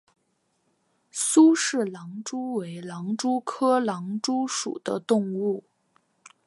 [1.11, 5.63] 苏氏狼蛛为狼蛛科狼蛛属的动物。